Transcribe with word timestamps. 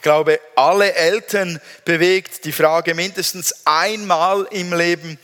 Ich 0.00 0.02
glaube, 0.02 0.40
alle 0.56 0.94
Eltern 0.94 1.60
bewegt 1.84 2.46
die 2.46 2.52
Frage 2.52 2.94
mindestens 2.94 3.66
einmal 3.66 4.48
im 4.50 4.72
Leben, 4.72 5.18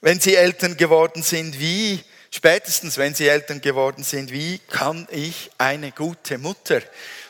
wenn 0.00 0.20
sie 0.20 0.36
Eltern 0.36 0.76
geworden 0.76 1.24
sind, 1.24 1.58
wie, 1.58 1.98
spätestens 2.30 2.96
wenn 2.96 3.16
sie 3.16 3.26
Eltern 3.26 3.60
geworden 3.60 4.04
sind, 4.04 4.30
wie 4.30 4.60
kann 4.70 5.08
ich 5.10 5.50
eine 5.58 5.90
gute 5.90 6.38
Mutter 6.38 6.80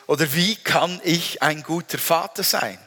oder 0.05 0.31
wie 0.35 0.55
kann 0.57 1.01
ich 1.03 1.41
ein 1.41 1.63
guter 1.63 1.97
Vater 1.97 2.43
sein? 2.43 2.77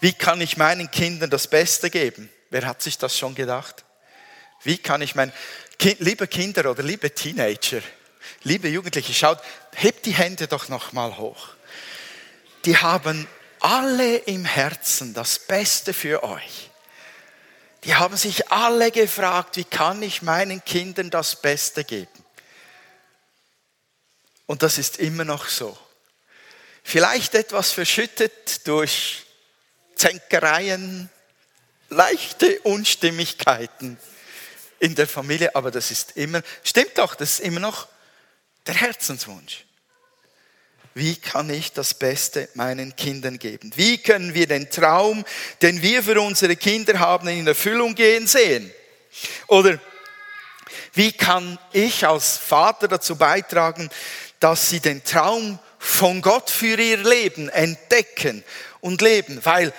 Wie 0.00 0.14
kann 0.14 0.40
ich 0.40 0.56
meinen 0.56 0.90
Kindern 0.90 1.30
das 1.30 1.46
Beste 1.46 1.90
geben? 1.90 2.28
Wer 2.50 2.66
hat 2.66 2.82
sich 2.82 2.98
das 2.98 3.16
schon 3.16 3.36
gedacht? 3.36 3.84
Wie 4.64 4.78
kann 4.78 5.00
ich 5.00 5.14
meinen, 5.14 5.32
liebe 6.00 6.26
Kinder 6.26 6.68
oder 6.68 6.82
liebe 6.82 7.14
Teenager, 7.14 7.82
liebe 8.42 8.68
Jugendliche, 8.68 9.14
schaut, 9.14 9.40
hebt 9.78 10.06
die 10.06 10.12
Hände 10.12 10.48
doch 10.48 10.68
noch 10.68 10.92
mal 10.92 11.16
hoch. 11.18 11.50
Die 12.64 12.76
haben 12.76 13.28
alle 13.60 14.16
im 14.16 14.44
Herzen 14.44 15.14
das 15.14 15.38
Beste 15.38 15.92
für 15.92 16.24
euch. 16.24 16.70
Die 17.84 17.94
haben 17.94 18.16
sich 18.16 18.50
alle 18.50 18.90
gefragt, 18.90 19.56
wie 19.56 19.64
kann 19.64 20.02
ich 20.02 20.22
meinen 20.22 20.64
Kindern 20.64 21.10
das 21.10 21.40
Beste 21.40 21.84
geben? 21.84 22.24
Und 24.46 24.62
das 24.64 24.78
ist 24.78 24.98
immer 24.98 25.24
noch 25.24 25.46
so. 25.48 25.78
Vielleicht 26.82 27.34
etwas 27.34 27.70
verschüttet 27.70 28.66
durch 28.66 29.26
Zänkereien, 29.94 31.08
leichte 31.88 32.60
Unstimmigkeiten 32.60 33.98
in 34.80 34.94
der 34.94 35.06
Familie, 35.06 35.54
aber 35.54 35.70
das 35.70 35.90
ist 35.90 36.16
immer, 36.16 36.42
stimmt 36.64 36.98
doch, 36.98 37.14
das 37.14 37.34
ist 37.34 37.40
immer 37.40 37.60
noch 37.60 37.86
der 38.66 38.74
Herzenswunsch. 38.74 39.67
Wie 40.98 41.14
kann 41.14 41.48
ich 41.48 41.72
das 41.72 41.94
Beste 41.94 42.48
meinen 42.54 42.96
Kindern 42.96 43.38
geben? 43.38 43.70
Wie 43.76 43.98
können 43.98 44.34
wir 44.34 44.48
den 44.48 44.68
Traum, 44.68 45.24
den 45.62 45.80
wir 45.80 46.02
für 46.02 46.20
unsere 46.20 46.56
Kinder 46.56 46.98
haben, 46.98 47.28
in 47.28 47.46
Erfüllung 47.46 47.94
gehen 47.94 48.26
sehen? 48.26 48.68
Oder 49.46 49.78
wie 50.94 51.12
kann 51.12 51.56
ich 51.72 52.04
als 52.04 52.36
Vater 52.36 52.88
dazu 52.88 53.14
beitragen, 53.14 53.88
dass 54.40 54.70
sie 54.70 54.80
den 54.80 55.04
Traum 55.04 55.60
von 55.78 56.20
Gott 56.20 56.50
für 56.50 56.76
ihr 56.76 56.98
Leben 56.98 57.48
entdecken 57.48 58.42
und 58.80 59.00
leben? 59.00 59.38
Weil 59.44 59.72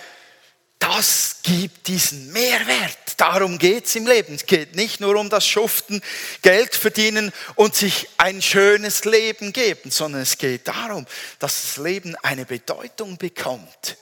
das 0.79 1.37
gibt 1.43 1.87
diesen 1.87 2.31
Mehrwert. 2.31 2.97
Darum 3.17 3.57
geht's 3.57 3.95
im 3.95 4.07
Leben. 4.07 4.35
Es 4.35 4.45
geht 4.45 4.75
nicht 4.75 5.01
nur 5.01 5.17
um 5.17 5.29
das 5.29 5.45
Schuften, 5.45 6.01
Geld 6.41 6.73
verdienen 6.73 7.33
und 7.55 7.75
sich 7.75 8.07
ein 8.17 8.41
schönes 8.41 9.03
Leben 9.03 9.51
geben, 9.51 9.91
sondern 9.91 10.21
es 10.21 10.37
geht 10.37 10.69
darum, 10.69 11.05
dass 11.39 11.61
das 11.61 11.77
Leben 11.77 12.15
eine 12.23 12.45
Bedeutung 12.45 13.17
bekommt, 13.17 13.97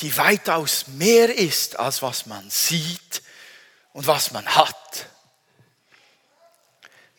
die 0.00 0.16
weitaus 0.16 0.86
mehr 0.88 1.36
ist, 1.36 1.78
als 1.78 2.00
was 2.00 2.24
man 2.24 2.48
sieht 2.48 3.22
und 3.92 4.06
was 4.06 4.30
man 4.30 4.46
hat. 4.46 5.06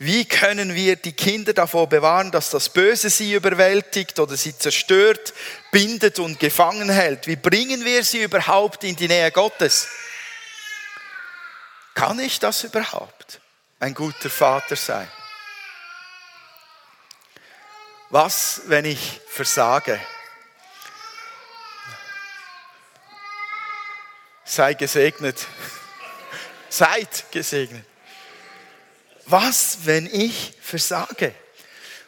Wie 0.01 0.23
können 0.23 0.75
wir 0.75 0.95
die 0.95 1.11
Kinder 1.11 1.51
davor 1.51 1.87
bewahren, 1.87 2.31
dass 2.31 2.51
das 2.51 2.69
Böse 2.69 3.09
sie 3.09 3.33
überwältigt 3.33 4.17
oder 4.17 4.37
sie 4.37 4.57
zerstört, 4.57 5.33
bindet 5.73 6.19
und 6.19 6.39
gefangen 6.39 6.89
hält? 6.89 7.27
Wie 7.27 7.35
bringen 7.35 7.83
wir 7.83 8.01
sie 8.05 8.23
überhaupt 8.23 8.85
in 8.85 8.95
die 8.95 9.09
Nähe 9.09 9.29
Gottes? 9.29 9.89
Kann 11.95 12.17
ich 12.17 12.39
das 12.39 12.63
überhaupt? 12.63 13.41
Ein 13.81 13.93
guter 13.93 14.29
Vater 14.29 14.77
sein? 14.77 15.11
Was, 18.09 18.61
wenn 18.67 18.85
ich 18.85 19.19
versage? 19.27 19.99
Sei 24.45 24.75
gesegnet. 24.75 25.45
Seid 26.69 27.25
gesegnet 27.31 27.85
was, 29.31 29.79
wenn 29.83 30.07
ich 30.07 30.53
versage? 30.61 31.33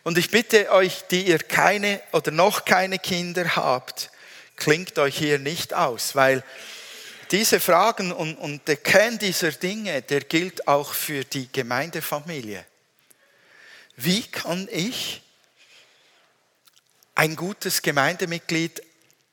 Und 0.04 0.18
ich 0.18 0.32
bitte 0.32 0.72
euch, 0.72 1.04
die 1.12 1.28
ihr 1.28 1.40
keine 1.40 2.02
oder 2.12 2.32
noch 2.32 2.66
keine 2.66 2.98
Kinder 2.98 3.56
habt, 3.56 4.10
klingt 4.56 4.98
euch 4.98 5.18
hier 5.18 5.38
nicht 5.38 5.74
aus, 5.74 6.16
weil 6.16 6.44
diese 7.32 7.60
Fragen 7.60 8.12
und, 8.12 8.36
und 8.36 8.68
der 8.68 8.78
Kern 8.78 9.18
dieser 9.18 9.52
Dinge, 9.52 10.02
der 10.02 10.22
gilt 10.22 10.68
auch 10.68 10.94
für 10.94 11.24
die 11.24 11.52
Gemeindefamilie. 11.52 12.66
Wie 13.96 14.24
kann 14.24 14.68
ich 14.72 15.22
ein 17.16 17.36
gutes 17.36 17.82
Gemeindemitglied 17.82 18.82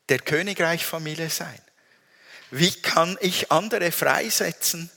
der 0.07 0.19
Königreichfamilie 0.19 1.29
sein? 1.29 1.59
Wie 2.51 2.71
kann 2.71 3.17
ich 3.21 3.51
andere 3.51 3.91
freisetzen, 3.91 4.89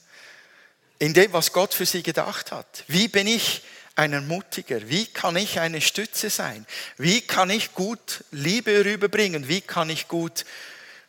in 1.02 1.14
dem, 1.14 1.32
was 1.32 1.52
Gott 1.52 1.74
für 1.74 1.84
sie 1.84 2.04
gedacht 2.04 2.52
hat. 2.52 2.84
Wie 2.86 3.08
bin 3.08 3.26
ich 3.26 3.62
ein 3.96 4.12
Ermutiger? 4.12 4.88
Wie 4.88 5.06
kann 5.06 5.34
ich 5.34 5.58
eine 5.58 5.80
Stütze 5.80 6.30
sein? 6.30 6.64
Wie 6.96 7.20
kann 7.22 7.50
ich 7.50 7.74
gut 7.74 8.22
Liebe 8.30 8.84
rüberbringen? 8.84 9.48
Wie 9.48 9.62
kann 9.62 9.90
ich 9.90 10.06
gut 10.06 10.44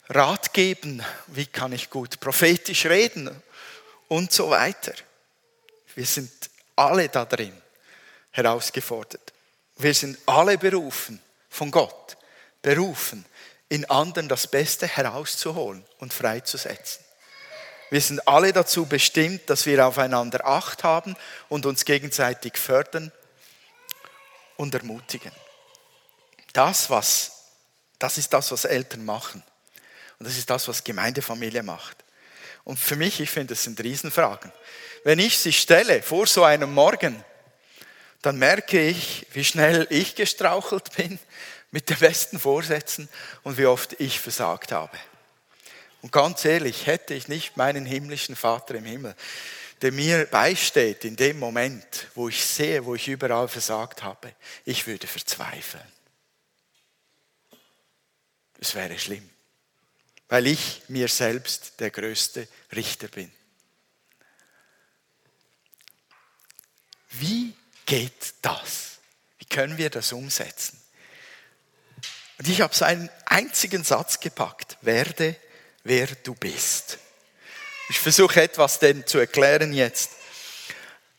Rat 0.10 0.52
geben? 0.52 1.04
Wie 1.28 1.46
kann 1.46 1.74
ich 1.74 1.92
gut 1.92 2.20
prophetisch 2.20 2.88
reden? 2.88 3.30
Und 4.08 4.32
so 4.32 4.50
weiter. 4.50 4.94
Wir 5.94 6.08
sind 6.08 6.32
alle 6.76 7.08
da 7.08 7.26
drin 7.26 7.54
herausgefordert. 8.32 9.32
Wir 9.78 9.94
sind 9.94 10.18
alle 10.26 10.58
berufen 10.58 11.22
von 11.52 11.70
Gott, 11.70 12.18
berufen, 12.64 13.26
in 13.70 13.88
anderen 13.92 14.28
das 14.28 14.48
Beste 14.48 14.88
herauszuholen 14.88 15.86
und 16.00 16.16
freizusetzen. 16.16 17.03
Wir 17.94 18.02
sind 18.02 18.28
alle 18.28 18.52
dazu 18.52 18.88
bestimmt, 18.88 19.48
dass 19.52 19.68
wir 19.68 19.86
aufeinander 19.86 20.48
Acht 20.48 20.84
haben 20.84 21.16
und 21.48 21.68
uns 21.68 21.86
gegenseitig 21.86 22.58
fördern 22.58 23.12
und 24.58 24.74
ermutigen. 24.74 25.32
Das, 26.54 26.90
was, 26.90 27.50
das 28.00 28.18
ist 28.18 28.34
das, 28.34 28.52
was 28.52 28.66
Eltern 28.66 29.06
machen. 29.06 29.44
Und 30.18 30.28
das 30.28 30.40
ist 30.40 30.50
das, 30.50 30.68
was 30.68 30.84
Gemeindefamilie 30.84 31.62
macht. 31.62 31.98
Und 32.64 32.80
für 32.80 32.96
mich, 32.96 33.20
ich 33.20 33.30
finde, 33.30 33.54
das 33.54 33.64
sind 33.64 33.80
Riesenfragen. 33.80 34.52
Wenn 35.04 35.20
ich 35.20 35.38
sie 35.38 35.54
stelle 35.54 36.02
vor 36.02 36.26
so 36.26 36.44
einem 36.44 36.74
Morgen, 36.74 37.24
dann 38.24 38.40
merke 38.40 38.82
ich, 38.82 39.28
wie 39.34 39.46
schnell 39.46 39.86
ich 39.92 40.16
gestrauchelt 40.16 40.96
bin 40.98 41.20
mit 41.70 41.92
den 41.92 42.00
besten 42.00 42.40
Vorsätzen 42.40 43.08
und 43.44 43.60
wie 43.60 43.68
oft 43.68 43.94
ich 44.00 44.20
versagt 44.20 44.72
habe. 44.72 44.98
Und 46.04 46.12
ganz 46.12 46.44
ehrlich, 46.44 46.86
hätte 46.86 47.14
ich 47.14 47.30
nicht 47.30 47.56
meinen 47.56 47.86
himmlischen 47.86 48.36
Vater 48.36 48.76
im 48.76 48.84
Himmel, 48.84 49.16
der 49.82 49.94
mir 49.94 50.26
beisteht 50.26 51.06
in 51.06 51.16
dem 51.16 51.40
Moment, 51.40 52.08
wo 52.14 52.28
ich 52.28 52.46
sehe, 52.46 52.84
wo 52.84 52.94
ich 52.94 53.08
überall 53.08 53.48
versagt 53.48 54.04
habe, 54.04 54.36
ich 54.66 54.86
würde 54.86 55.08
verzweifeln. 55.08 55.90
Es 58.60 58.76
wäre 58.76 59.00
schlimm, 59.00 59.30
weil 60.28 60.48
ich 60.48 60.82
mir 60.90 61.08
selbst 61.08 61.80
der 61.80 61.90
größte 61.90 62.50
Richter 62.76 63.08
bin. 63.08 63.32
Wie 67.12 67.56
geht 67.86 68.34
das? 68.42 68.98
Wie 69.38 69.46
können 69.46 69.78
wir 69.78 69.90
das 69.90 70.12
umsetzen? 70.12 70.82
Und 72.40 72.50
ich 72.50 72.60
habe 72.60 72.76
so 72.76 72.84
einen 72.84 73.10
einzigen 73.26 73.86
Satz 73.86 74.20
gepackt. 74.20 74.78
Werde 74.82 75.38
wer 75.84 76.08
du 76.24 76.34
bist. 76.36 76.98
Ich 77.90 78.00
versuche 78.00 78.42
etwas 78.42 78.80
denn 78.80 79.06
zu 79.06 79.20
erklären 79.20 79.74
jetzt. 79.74 80.12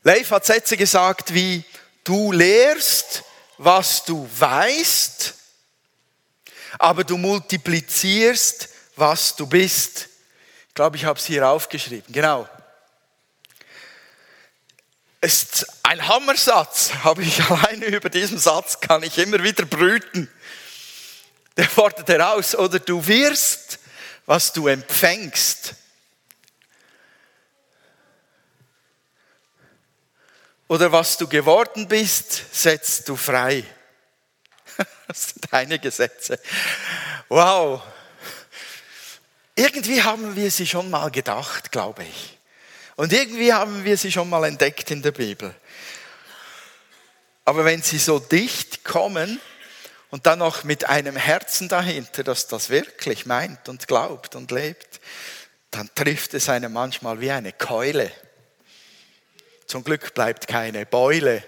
Leif 0.03 0.31
hat 0.31 0.45
Sätze 0.45 0.77
gesagt 0.77 1.33
wie, 1.33 1.65
du 2.03 2.33
lehrst, 2.33 3.23
was 3.59 4.05
du 4.05 4.29
weißt, 4.39 5.35
aber 6.79 7.05
du 7.05 7.17
multiplizierst, 7.17 8.69
was 8.97 9.37
du 9.37 9.47
bist. 9.47 10.09
Ich 10.69 10.75
glaube, 10.75 10.97
ich 10.97 11.05
habe 11.05 11.19
es 11.19 11.27
hier 11.27 11.49
aufgeschrieben. 11.49 12.13
Genau. 12.13 12.49
Ist 15.21 15.67
ein 15.83 16.07
Hammersatz, 16.07 16.93
habe 17.03 17.23
ich 17.23 17.43
alleine 17.51 17.87
über 17.87 18.11
diesen 18.11 18.39
Satz, 18.39 18.81
kann 18.81 19.03
ich 19.03 19.17
immer 19.19 19.43
wieder 19.43 19.65
brüten. 19.65 20.31
Der 21.57 21.69
fordert 21.69 22.09
heraus, 22.09 22.55
oder 22.55 22.81
du 22.81 23.07
wirst, 23.07 23.79
was 24.27 24.53
du 24.53 24.69
empfängst. 24.69 25.75
Oder 30.69 30.91
was 30.93 31.19
du 31.19 31.29
geworden 31.29 31.89
bist, 31.89 32.55
setzt 32.55 33.09
du 33.09 33.17
frei. 33.17 33.65
Das 35.07 35.29
sind 35.29 35.53
deine 35.53 35.79
Gesetze. 35.79 36.41
Wow. 37.29 37.83
Irgendwie 39.55 40.03
haben 40.03 40.35
wir 40.35 40.51
sie 40.51 40.67
schon 40.67 40.89
mal 40.89 41.11
gedacht, 41.11 41.71
glaube 41.71 42.05
ich. 42.05 42.39
Und 42.97 43.13
irgendwie 43.13 43.53
haben 43.53 43.85
wir 43.85 43.99
sie 43.99 44.11
schon 44.11 44.31
mal 44.31 44.45
entdeckt 44.45 44.91
in 44.91 45.03
der 45.03 45.13
Bibel. 45.13 45.55
Aber 47.45 47.65
wenn 47.67 47.83
sie 47.83 47.99
so 47.99 48.19
dicht 48.19 48.83
kommen, 48.83 49.41
und 50.15 50.27
dann 50.27 50.39
noch 50.39 50.63
mit 50.63 50.89
einem 50.89 51.17
Herzen 51.17 51.69
dahinter, 51.69 52.23
das 52.23 52.47
das 52.47 52.71
wirklich 52.71 53.27
meint 53.27 53.69
und 53.69 53.89
glaubt 53.89 54.37
und 54.37 54.53
lebt, 54.53 55.01
dann 55.73 55.91
trifft 55.93 56.35
es 56.35 56.49
einen 56.49 56.73
manchmal 56.73 57.21
wie 57.21 57.33
eine 57.33 57.53
Keule. 57.53 58.13
Zum 59.67 59.83
Glück 59.83 60.15
bleibt 60.15 60.47
keine 60.47 60.87
Beule. 60.87 61.43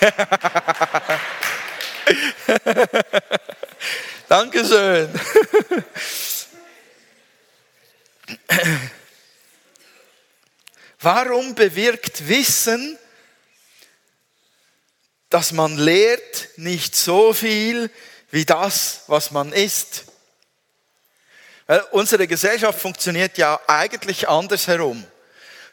Dankeschön. 4.28 5.10
Warum 11.00 11.56
bewirkt 11.56 12.28
Wissen, 12.28 12.96
dass 15.32 15.52
man 15.52 15.76
lehrt, 15.76 16.48
nicht 16.56 16.94
so 16.94 17.32
viel 17.32 17.90
wie 18.30 18.44
das, 18.44 19.02
was 19.06 19.30
man 19.30 19.52
ist? 19.52 20.04
Weil 21.66 21.80
unsere 21.92 22.26
Gesellschaft 22.26 22.80
funktioniert 22.80 23.38
ja 23.38 23.60
eigentlich 23.66 24.28
andersherum. 24.28 25.04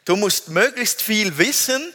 Du 0.04 0.16
musst 0.16 0.48
möglichst 0.48 1.02
viel 1.02 1.36
wissen, 1.38 1.92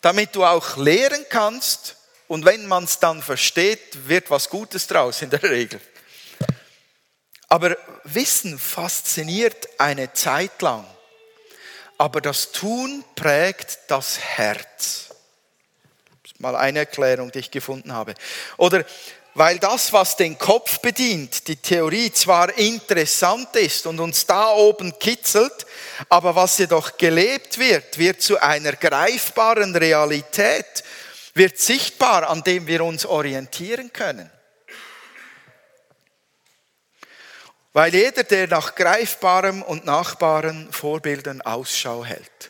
damit 0.00 0.34
du 0.34 0.44
auch 0.44 0.76
lehren 0.76 1.24
kannst. 1.28 1.96
Und 2.26 2.44
wenn 2.44 2.66
man 2.66 2.84
es 2.84 2.98
dann 2.98 3.22
versteht, 3.22 4.08
wird 4.08 4.30
was 4.30 4.50
Gutes 4.50 4.86
draus 4.86 5.22
in 5.22 5.30
der 5.30 5.42
Regel. 5.42 5.80
Aber 7.48 7.76
Wissen 8.04 8.58
fasziniert 8.58 9.68
eine 9.78 10.12
Zeit 10.12 10.60
lang 10.62 10.84
aber 11.98 12.20
das 12.20 12.52
Tun 12.52 13.04
prägt 13.16 13.80
das 13.88 14.18
Herz. 14.20 15.07
Mal 16.38 16.54
eine 16.54 16.80
Erklärung, 16.80 17.32
die 17.32 17.40
ich 17.40 17.50
gefunden 17.50 17.92
habe. 17.92 18.14
Oder 18.56 18.84
weil 19.34 19.58
das, 19.58 19.92
was 19.92 20.16
den 20.16 20.38
Kopf 20.38 20.80
bedient, 20.80 21.46
die 21.46 21.56
Theorie 21.56 22.12
zwar 22.12 22.56
interessant 22.58 23.54
ist 23.56 23.86
und 23.86 24.00
uns 24.00 24.26
da 24.26 24.50
oben 24.50 24.98
kitzelt, 24.98 25.66
aber 26.08 26.34
was 26.34 26.58
jedoch 26.58 26.96
gelebt 26.96 27.58
wird, 27.58 27.98
wird 27.98 28.20
zu 28.20 28.40
einer 28.40 28.72
greifbaren 28.72 29.76
Realität, 29.76 30.82
wird 31.34 31.58
sichtbar, 31.58 32.28
an 32.28 32.42
dem 32.42 32.66
wir 32.66 32.82
uns 32.84 33.06
orientieren 33.06 33.92
können. 33.92 34.30
Weil 37.72 37.94
jeder, 37.94 38.24
der 38.24 38.48
nach 38.48 38.74
greifbarem 38.74 39.62
und 39.62 39.84
nachbaren 39.84 40.72
Vorbildern 40.72 41.42
Ausschau 41.42 42.04
hält. 42.04 42.47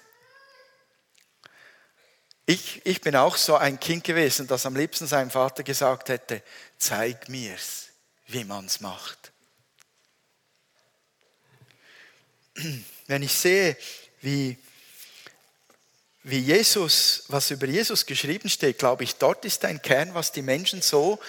Ich, 2.51 2.81
ich 2.85 3.03
bin 3.03 3.15
auch 3.15 3.37
so 3.37 3.57
ein 3.57 3.79
Kind 3.79 4.05
gewesen, 4.05 4.47
das 4.47 4.65
am 4.65 4.75
liebsten 4.75 5.07
seinem 5.07 5.31
Vater 5.31 5.63
gesagt 5.63 6.09
hätte, 6.09 6.43
zeig 6.79 7.29
mir's, 7.29 7.89
wie 8.27 8.43
man's 8.43 8.81
macht. 8.81 9.33
Wenn 13.07 13.23
ich 13.23 13.35
sehe, 13.35 13.77
wie, 14.23 14.57
wie 16.23 16.39
Jesus, 16.39 17.25
was 17.29 17.51
über 17.51 17.67
Jesus 17.67 18.07
geschrieben 18.07 18.49
steht, 18.49 18.79
glaube 18.79 19.05
ich, 19.05 19.17
dort 19.17 19.45
ist 19.45 19.67
ein 19.67 19.83
Kern, 19.83 20.15
was 20.15 20.33
die 20.33 20.41
Menschen 20.41 20.81
so 20.81 21.21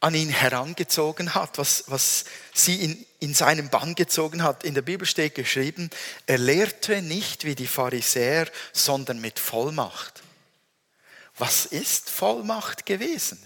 an 0.00 0.14
ihn 0.14 0.28
herangezogen 0.28 1.34
hat, 1.34 1.56
was, 1.56 1.84
was 1.86 2.26
sie 2.52 2.84
in, 2.84 3.06
in 3.18 3.32
seinen 3.32 3.70
Bann 3.70 3.94
gezogen 3.94 4.42
hat. 4.42 4.64
In 4.64 4.74
der 4.74 4.82
Bibel 4.82 5.06
steht 5.06 5.36
geschrieben, 5.36 5.88
er 6.26 6.36
lehrte 6.36 7.00
nicht 7.00 7.46
wie 7.46 7.54
die 7.54 7.66
Pharisäer, 7.66 8.46
sondern 8.74 9.22
mit 9.22 9.38
Vollmacht. 9.38 10.22
Was 11.40 11.64
ist 11.64 12.10
Vollmacht 12.10 12.84
gewesen? 12.84 13.42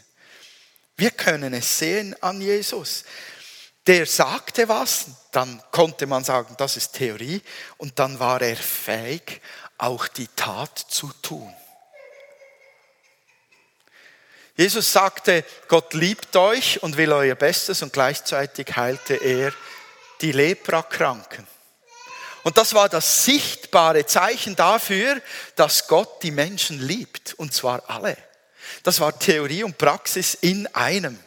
Wir 0.97 1.13
können 1.13 1.55
es 1.55 1.79
sehen 1.79 2.21
an 2.23 2.41
Jesus. 2.41 3.05
Der 3.87 4.05
sagte 4.05 4.69
was, 4.69 5.07
dann 5.31 5.63
konnte 5.71 6.09
man 6.09 6.25
sagen, 6.25 6.57
das 6.59 6.77
ist 6.77 6.95
Theorie, 6.95 7.41
und 7.77 7.99
dann 8.01 8.19
war 8.19 8.43
er 8.43 8.57
fähig, 8.57 9.41
auch 9.79 10.09
die 10.09 10.27
Tat 10.35 10.77
zu 10.77 11.13
tun. 11.23 11.55
Jesus 14.57 14.93
sagte, 14.93 15.45
Gott 15.69 15.95
liebt 15.95 16.35
euch 16.35 16.83
und 16.83 16.97
will 16.97 17.13
euer 17.13 17.37
Bestes 17.37 17.81
und 17.83 17.93
gleichzeitig 17.93 18.75
heilte 18.75 19.15
er 19.15 19.53
die 20.21 20.33
Leprakranken. 20.33 21.47
Und 22.45 22.57
das 22.59 22.75
war 22.75 22.89
das 22.89 23.25
sichtbare 23.25 24.07
Zeichen 24.07 24.55
dafür, 24.55 25.21
dass 25.57 25.89
Gott 25.89 26.23
die 26.23 26.31
Menschen 26.31 26.81
liebt, 26.81 27.35
und 27.35 27.53
zwar 27.53 27.83
alle. 27.91 28.17
Das 28.83 29.01
war 29.01 29.19
Theorie 29.19 29.65
und 29.65 29.77
Praxis 29.77 30.35
in 30.35 30.67
einem. 30.75 31.19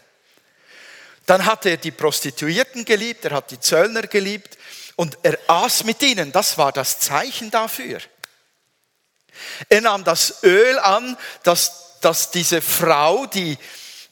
Dann 1.25 1.45
hat 1.45 1.65
er 1.65 1.77
die 1.77 1.91
Prostituierten 1.91 2.85
geliebt, 2.85 3.25
er 3.25 3.31
hat 3.31 3.51
die 3.51 3.59
Zöllner 3.59 4.03
geliebt 4.03 4.57
und 4.95 5.17
er 5.23 5.37
aß 5.47 5.83
mit 5.83 6.01
ihnen. 6.01 6.31
Das 6.31 6.57
war 6.57 6.71
das 6.71 6.99
Zeichen 6.99 7.51
dafür. 7.51 7.99
Er 9.69 9.81
nahm 9.81 10.03
das 10.03 10.43
Öl 10.43 10.79
an, 10.79 11.17
das 11.43 11.87
dass 12.01 12.31
diese 12.31 12.61
Frau, 12.61 13.25
die 13.25 13.57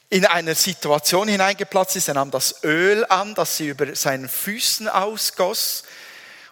in 0.08 0.26
eine 0.26 0.54
Situation 0.54 1.28
hineingeplatzt 1.28 1.96
ist, 1.96 2.08
er 2.08 2.14
nahm 2.14 2.30
das 2.30 2.62
Öl 2.62 3.04
an, 3.06 3.34
das 3.34 3.56
sie 3.56 3.68
über 3.68 3.94
seinen 3.96 4.28
Füßen 4.28 4.88
ausgoss 4.88 5.82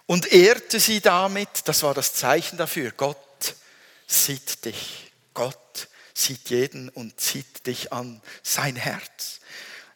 und 0.06 0.32
ehrte 0.32 0.80
sie 0.80 1.00
damit. 1.00 1.48
Das 1.66 1.82
war 1.82 1.94
das 1.94 2.14
Zeichen 2.14 2.56
dafür. 2.56 2.90
Gott 2.92 3.18
sieht 4.06 4.64
dich. 4.64 5.12
Gott 5.32 5.88
sieht 6.14 6.50
jeden 6.50 6.88
und 6.88 7.20
zieht 7.20 7.66
dich 7.66 7.92
an 7.92 8.22
sein 8.42 8.76
Herz. 8.76 9.40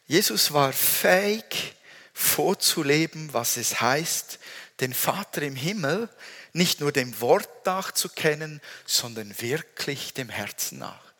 Jesus 0.07 0.53
war 0.53 0.73
fähig 0.73 1.75
vorzuleben, 2.13 3.33
was 3.33 3.57
es 3.57 3.79
heißt, 3.79 4.39
den 4.81 4.93
Vater 4.93 5.41
im 5.41 5.55
Himmel 5.55 6.09
nicht 6.53 6.79
nur 6.79 6.91
dem 6.91 7.21
Wort 7.21 7.65
nachzukennen, 7.65 8.59
sondern 8.85 9.39
wirklich 9.41 10.13
dem 10.13 10.29
Herzen 10.29 10.79
nach. 10.79 11.13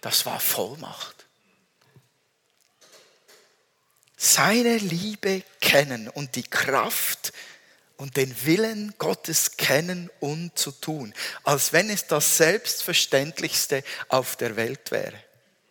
Das 0.00 0.26
war 0.26 0.40
Vollmacht. 0.40 1.26
Seine 4.16 4.78
Liebe 4.78 5.42
kennen 5.60 6.08
und 6.08 6.36
die 6.36 6.42
Kraft 6.42 7.32
und 7.96 8.16
den 8.16 8.34
Willen 8.44 8.94
Gottes 8.98 9.56
kennen 9.56 10.10
und 10.20 10.58
zu 10.58 10.70
tun, 10.70 11.14
als 11.44 11.72
wenn 11.72 11.90
es 11.90 12.06
das 12.06 12.36
Selbstverständlichste 12.36 13.82
auf 14.08 14.36
der 14.36 14.56
Welt 14.56 14.90
wäre. 14.90 15.14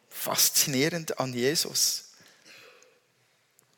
Faszinierend 0.09 1.19
an 1.19 1.33
Jesus. 1.33 2.05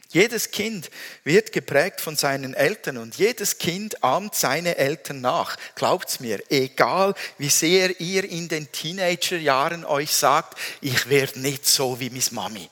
Jedes 0.09 0.51
Kind 0.51 0.89
wird 1.25 1.51
geprägt 1.51 1.99
von 1.99 2.15
seinen 2.15 2.53
Eltern 2.53 2.97
und 2.97 3.15
jedes 3.17 3.57
Kind 3.57 4.03
ahmt 4.05 4.35
seine 4.35 4.77
Eltern 4.77 5.19
nach. 5.19 5.57
Glaubt's 5.75 6.21
mir, 6.21 6.41
egal 6.49 7.13
wie 7.37 7.49
sehr 7.49 7.99
ihr 7.99 8.23
in 8.23 8.47
den 8.47 8.71
Teenagerjahren 8.71 9.83
euch 9.83 10.11
sagt, 10.11 10.57
ich 10.79 11.09
werde 11.09 11.41
nicht 11.41 11.65
so 11.65 11.99
wie 11.99 12.09
Miss 12.09 12.31
Mami. 12.31 12.69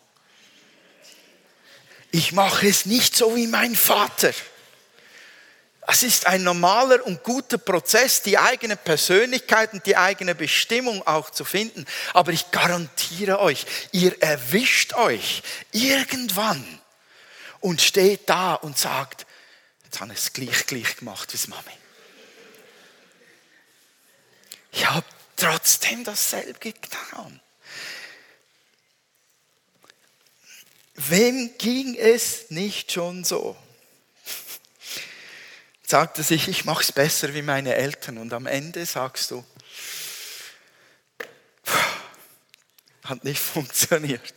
Ich 2.12 2.32
mache 2.32 2.68
es 2.68 2.86
nicht 2.86 3.18
so 3.18 3.36
wie 3.36 3.48
mein 3.48 3.76
Vater. 3.76 4.32
Es 5.88 6.02
ist 6.02 6.26
ein 6.26 6.44
normaler 6.44 7.06
und 7.06 7.24
guter 7.24 7.60
Prozess, 7.60 8.24
die 8.24 8.38
eigene 8.38 8.76
Persönlichkeit 8.76 9.74
und 9.74 9.86
die 9.86 9.96
eigene 9.96 10.34
Bestimmung 10.34 11.06
auch 11.06 11.30
zu 11.30 11.46
finden. 11.46 11.86
Aber 12.14 12.32
ich 12.32 12.50
garantiere 12.52 13.40
euch, 13.40 13.66
ihr 13.92 14.20
erwischt 14.22 14.94
euch 14.94 15.44
irgendwann 15.72 16.66
und 17.60 17.82
steht 17.82 18.30
da 18.30 18.56
und 18.56 18.78
sagt, 18.78 19.28
jetzt 19.84 20.02
habe 20.02 20.14
ich 20.14 20.20
es 20.20 20.34
gleich, 20.34 20.66
gleich 20.66 20.98
gemacht 20.98 21.32
wie 21.34 21.50
Mami. 21.50 21.64
Ich 24.72 24.90
habe 24.90 25.06
trotzdem 25.36 26.04
dasselbe 26.04 26.60
getan. 26.60 27.40
Wem 30.96 31.56
ging 31.58 31.96
es 31.96 32.50
nicht 32.50 32.92
schon 32.92 33.24
so? 33.24 33.56
Sagte 35.88 36.24
sich, 36.24 36.48
ich 36.48 36.66
mache 36.66 36.82
es 36.82 36.92
besser 36.92 37.34
wie 37.36 37.44
meine 37.44 37.76
Eltern 37.76 38.18
und 38.18 38.34
am 38.34 38.48
Ende 38.48 38.86
sagst 38.86 39.32
du, 39.32 39.46
hat 43.04 43.24
nicht 43.24 43.40
funktioniert. 43.54 44.34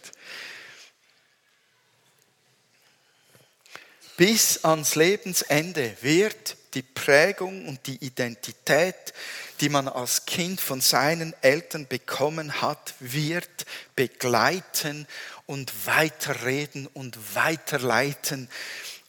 Bis 4.18 4.64
ans 4.64 4.94
Lebensende 4.94 5.96
wird 6.02 6.56
die 6.74 6.82
Prägung 6.82 7.66
und 7.66 7.86
die 7.86 8.04
Identität, 8.04 9.14
die 9.60 9.68
man 9.68 9.88
als 9.88 10.26
Kind 10.26 10.60
von 10.60 10.80
seinen 10.80 11.34
Eltern 11.40 11.86
bekommen 11.86 12.60
hat, 12.60 12.94
wird 13.00 13.64
begleiten 13.96 15.06
und 15.46 15.86
weiterreden 15.86 16.88
und 16.88 17.34
weiterleiten 17.34 18.50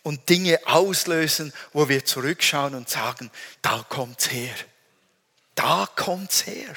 und 0.09 0.27
Dinge 0.27 0.59
auslösen, 0.65 1.53
wo 1.71 1.87
wir 1.87 2.03
zurückschauen 2.03 2.73
und 2.73 2.89
sagen, 2.89 3.29
da 3.61 3.85
kommt's 3.87 4.31
her. 4.31 4.55
Da 5.53 5.87
kommt's 5.95 6.47
her. 6.47 6.73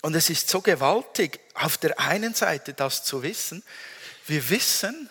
Und 0.00 0.14
es 0.14 0.30
ist 0.30 0.48
so 0.48 0.62
gewaltig, 0.62 1.40
auf 1.52 1.76
der 1.76 2.00
einen 2.00 2.32
Seite 2.32 2.72
das 2.72 3.04
zu 3.04 3.22
wissen. 3.22 3.62
Wir 4.26 4.48
wissen, 4.48 5.10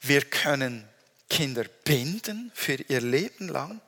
wir 0.00 0.22
können 0.22 0.88
Kinder 1.28 1.64
binden 1.84 2.50
für 2.54 2.76
ihr 2.76 3.02
Leben 3.02 3.48
lang. 3.48 3.82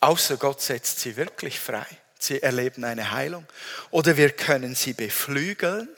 Außer 0.00 0.36
Gott 0.36 0.62
setzt 0.62 0.98
sie 0.98 1.16
wirklich 1.16 1.60
frei. 1.60 1.86
Sie 2.18 2.42
erleben 2.42 2.82
eine 2.82 3.12
Heilung. 3.12 3.46
Oder 3.92 4.16
wir 4.16 4.30
können 4.30 4.74
sie 4.74 4.94
beflügeln 4.94 5.88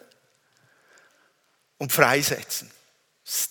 und 1.81 1.93
freisetzen. 1.93 2.71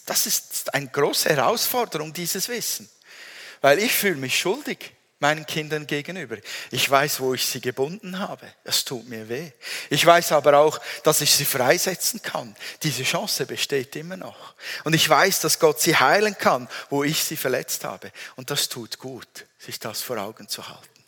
Das 0.06 0.26
ist 0.26 0.74
eine 0.74 0.88
große 0.88 1.30
Herausforderung, 1.30 2.14
dieses 2.14 2.48
Wissen. 2.48 2.90
Weil 3.60 3.80
ich 3.80 3.92
fühle 3.92 4.16
mich 4.16 4.40
schuldig 4.40 4.94
meinen 5.20 5.46
Kindern 5.46 5.86
gegenüber. 5.88 6.38
Ich 6.72 6.90
weiß, 6.90 7.20
wo 7.20 7.34
ich 7.34 7.46
sie 7.46 7.60
gebunden 7.60 8.20
habe. 8.20 8.48
Es 8.64 8.86
tut 8.86 9.10
mir 9.10 9.28
weh. 9.28 9.52
Ich 9.90 10.06
weiß 10.06 10.32
aber 10.32 10.60
auch, 10.60 10.80
dass 11.04 11.22
ich 11.22 11.36
sie 11.36 11.44
freisetzen 11.44 12.22
kann. 12.22 12.56
Diese 12.84 13.04
Chance 13.04 13.46
besteht 13.46 13.96
immer 13.96 14.16
noch. 14.16 14.54
Und 14.84 14.94
ich 14.94 15.10
weiß, 15.10 15.42
dass 15.42 15.60
Gott 15.60 15.82
sie 15.82 15.96
heilen 15.96 16.38
kann, 16.38 16.70
wo 16.90 17.04
ich 17.04 17.24
sie 17.24 17.36
verletzt 17.36 17.84
habe. 17.84 18.12
Und 18.36 18.52
das 18.52 18.70
tut 18.70 19.00
gut, 19.00 19.46
sich 19.58 19.80
das 19.80 20.02
vor 20.02 20.18
Augen 20.20 20.48
zu 20.48 20.68
halten. 20.70 21.04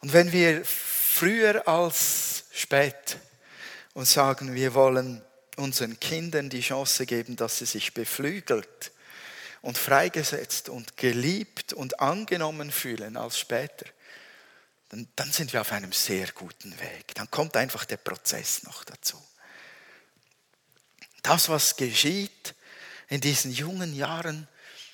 Und 0.00 0.12
wenn 0.12 0.30
wir 0.30 0.64
früher 0.64 1.66
als 1.66 2.44
spät 2.52 3.18
uns 3.98 4.12
sagen, 4.12 4.54
wir 4.54 4.74
wollen 4.74 5.20
unseren 5.56 5.98
Kindern 5.98 6.50
die 6.50 6.60
Chance 6.60 7.04
geben, 7.04 7.34
dass 7.34 7.58
sie 7.58 7.66
sich 7.66 7.94
beflügelt, 7.94 8.92
und 9.60 9.76
freigesetzt 9.76 10.68
und 10.68 10.96
geliebt 10.96 11.72
und 11.72 11.98
angenommen 11.98 12.70
fühlen 12.70 13.16
als 13.16 13.40
später, 13.40 13.86
dann, 14.90 15.08
dann 15.16 15.32
sind 15.32 15.52
wir 15.52 15.60
auf 15.60 15.72
einem 15.72 15.90
sehr 15.90 16.30
guten 16.30 16.78
Weg. 16.78 17.12
Dann 17.16 17.28
kommt 17.28 17.56
einfach 17.56 17.84
der 17.84 17.96
Prozess 17.96 18.62
noch 18.62 18.84
dazu. 18.84 19.20
Das, 21.22 21.48
was 21.48 21.74
geschieht 21.74 22.54
in 23.08 23.20
diesen 23.20 23.50
jungen 23.50 23.96
Jahren, 23.96 24.46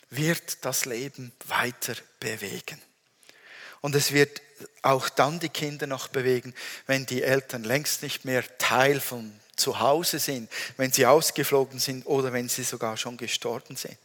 wird 0.08 0.64
das 0.64 0.87
Leben 0.87 1.30
weiter 1.46 1.94
bewegen. 2.20 2.80
Und 3.85 3.95
es 3.95 4.12
wird 4.12 4.41
auch 4.81 5.11
dann 5.11 5.41
die 5.41 5.50
Kinder 5.50 5.87
noch 5.87 6.09
bewegen, 6.09 6.55
wenn 6.87 7.05
die 7.05 7.23
Eltern 7.23 7.64
längst 7.64 8.03
nicht 8.03 8.25
mehr 8.25 8.43
Teil 8.57 8.99
von 8.99 9.31
zu 9.57 9.79
Hause 9.79 10.19
sind, 10.19 10.50
wenn 10.79 10.91
sie 10.91 11.05
ausgeflogen 11.05 11.79
sind 11.79 12.07
oder 12.07 12.33
wenn 12.33 12.49
sie 12.49 12.62
sogar 12.62 12.97
schon 12.97 13.19
gestorben 13.19 13.76
sind. 13.76 13.99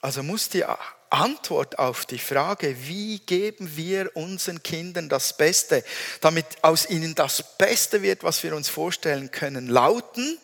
Also 0.00 0.22
muss 0.22 0.48
die 0.48 0.64
Antwort 1.10 1.78
auf 1.78 2.06
die 2.06 2.18
Frage, 2.18 2.74
wie 2.88 3.18
geben 3.18 3.76
wir 3.76 4.16
unseren 4.16 4.62
Kindern 4.62 5.10
das 5.10 5.36
Beste, 5.36 5.84
damit 6.22 6.46
aus 6.62 6.88
ihnen 6.88 7.14
das 7.14 7.58
Beste 7.58 8.00
wird, 8.00 8.24
was 8.24 8.42
wir 8.42 8.56
uns 8.56 8.70
vorstellen 8.70 9.30
können, 9.30 9.68
lauten, 9.68 10.38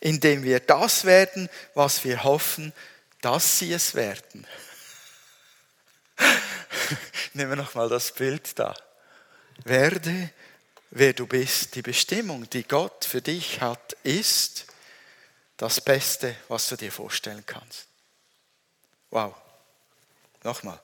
indem 0.00 0.42
wir 0.42 0.60
das 0.60 1.06
werden, 1.06 1.48
was 1.72 2.04
wir 2.04 2.22
hoffen, 2.22 2.74
dass 3.22 3.60
sie 3.60 3.72
es 3.72 3.94
werden. 3.94 4.46
Nehmen 7.34 7.50
wir 7.50 7.56
nochmal 7.56 7.88
das 7.88 8.12
Bild 8.12 8.58
da. 8.58 8.74
Werde, 9.64 10.30
wer 10.90 11.12
du 11.12 11.26
bist. 11.26 11.74
Die 11.74 11.82
Bestimmung, 11.82 12.48
die 12.50 12.64
Gott 12.64 13.04
für 13.04 13.22
dich 13.22 13.60
hat, 13.60 13.94
ist 14.02 14.66
das 15.56 15.80
Beste, 15.80 16.34
was 16.48 16.68
du 16.68 16.76
dir 16.76 16.92
vorstellen 16.92 17.44
kannst. 17.46 17.86
Wow. 19.10 19.34
Nochmal. 20.42 20.80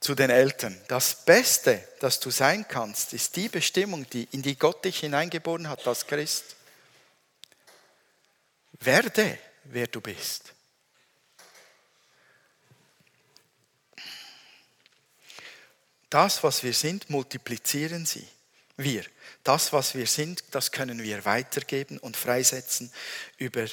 Zu 0.00 0.14
den 0.14 0.30
Eltern. 0.30 0.80
Das 0.88 1.24
Beste, 1.24 1.86
das 2.00 2.20
du 2.20 2.30
sein 2.30 2.66
kannst, 2.66 3.12
ist 3.12 3.36
die 3.36 3.50
Bestimmung, 3.50 4.08
die, 4.10 4.26
in 4.32 4.40
die 4.40 4.56
Gott 4.56 4.84
dich 4.84 5.00
hineingeboren 5.00 5.68
hat 5.68 5.86
als 5.86 6.06
Christ. 6.06 6.56
Werde, 8.80 9.38
wer 9.64 9.86
du 9.86 10.00
bist. 10.00 10.54
Das, 16.10 16.42
was 16.42 16.62
wir 16.64 16.74
sind, 16.74 17.08
multiplizieren 17.08 18.04
sie. 18.04 18.26
Wir. 18.76 19.04
Das, 19.44 19.72
was 19.72 19.94
wir 19.94 20.06
sind, 20.06 20.42
das 20.50 20.72
können 20.72 21.02
wir 21.02 21.24
weitergeben 21.24 21.98
und 21.98 22.16
freisetzen 22.16 22.92
über 23.38 23.66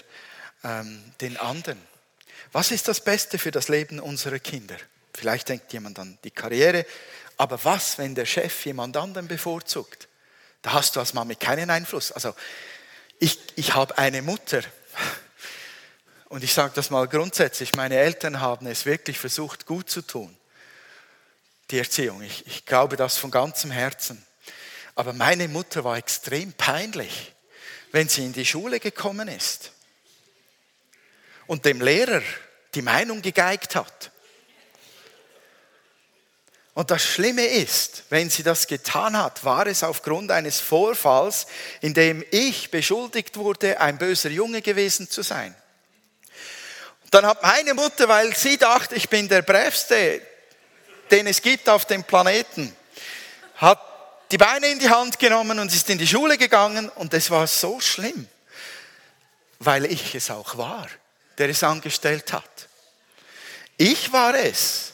ähm, 0.64 1.04
den 1.20 1.38
anderen. 1.38 1.82
Was 2.52 2.72
ist 2.72 2.88
das 2.88 3.02
Beste 3.04 3.40
für 3.40 3.52
das 3.52 3.68
Leben 3.68 4.00
unserer 4.00 4.40
Kinder? 4.40 4.78
Vielleicht 5.14 5.50
denkt 5.50 5.74
jemand 5.74 5.98
an 6.00 6.18
die 6.24 6.32
Karriere, 6.32 6.86
aber 7.38 7.64
was, 7.64 7.98
wenn 7.98 8.16
der 8.16 8.26
Chef 8.26 8.66
jemand 8.66 8.96
anderen 8.98 9.28
bevorzugt? 9.28 10.08
Da 10.62 10.74
hast 10.74 10.96
du 10.96 11.00
als 11.00 11.14
Mami 11.14 11.36
keinen 11.36 11.70
Einfluss. 11.70 12.12
Also 12.12 12.36
ich, 13.20 13.40
ich 13.56 13.74
habe 13.74 13.98
eine 13.98 14.22
Mutter 14.22 14.62
und 16.30 16.44
ich 16.44 16.54
sage 16.54 16.74
das 16.76 16.92
mal 16.92 17.08
grundsätzlich, 17.08 17.74
meine 17.74 17.98
Eltern 17.98 18.42
haben 18.42 18.68
es 18.68 18.86
wirklich 18.86 19.18
versucht 19.18 19.66
gut 19.66 19.90
zu 19.90 20.02
tun, 20.02 20.37
die 21.72 21.80
Erziehung. 21.80 22.22
Ich, 22.22 22.46
ich 22.48 22.66
glaube 22.66 22.96
das 22.96 23.18
von 23.18 23.32
ganzem 23.32 23.72
Herzen. 23.72 24.26
Aber 24.96 25.14
meine 25.14 25.48
Mutter 25.48 25.84
war 25.84 25.98
extrem 25.98 26.54
peinlich, 26.54 27.34
wenn 27.92 28.10
sie 28.10 28.26
in 28.26 28.34
die 28.34 28.46
Schule 28.46 28.80
gekommen 28.80 29.28
ist 29.28 29.72
und 31.46 31.66
dem 31.66 31.82
Lehrer 31.82 32.22
die 32.76 32.82
Meinung 32.82 33.22
gegeigt 33.22 33.76
hat. 33.76 34.12
Und 36.74 36.92
das 36.92 37.04
Schlimme 37.04 37.46
ist, 37.46 38.04
wenn 38.10 38.30
sie 38.30 38.44
das 38.44 38.68
getan 38.68 39.18
hat, 39.18 39.44
war 39.44 39.66
es 39.66 39.84
aufgrund 39.84 40.30
eines 40.30 40.60
Vorfalls, 40.60 41.48
in 41.82 41.96
dem 41.96 42.24
ich 42.30 42.70
beschuldigt 42.70 43.38
wurde, 43.38 43.82
ein 43.82 43.98
böser 43.98 44.30
Junge 44.30 44.62
gewesen 44.62 45.10
zu 45.10 45.24
sein. 45.24 45.56
dann 47.10 47.26
hat 47.26 47.42
meine 47.42 47.74
Mutter, 47.74 48.08
weil 48.08 48.36
sie 48.36 48.58
dachte, 48.58 48.94
ich 48.94 49.10
bin 49.10 49.28
der 49.28 49.42
Brävste, 49.42 50.22
den 51.12 51.28
es 51.28 51.42
gibt 51.42 51.70
auf 51.70 51.86
dem 51.86 52.04
Planeten, 52.04 52.76
hat 53.56 53.82
die 54.32 54.38
Beine 54.38 54.68
in 54.68 54.80
die 54.80 54.90
Hand 54.90 55.20
genommen 55.20 55.60
und 55.60 55.74
ist 55.74 55.90
in 55.90 55.98
die 55.98 56.08
Schule 56.08 56.38
gegangen 56.38 56.90
und 56.90 57.14
es 57.14 57.30
war 57.30 57.48
so 57.48 57.80
schlimm, 57.80 58.28
weil 59.60 59.86
ich 59.86 60.16
es 60.16 60.30
auch 60.30 60.58
war 60.58 60.88
der 61.38 61.50
es 61.50 61.64
angestellt 61.64 62.34
hat. 62.34 62.68
Ich 63.78 64.12
war 64.12 64.34
es, 64.36 64.94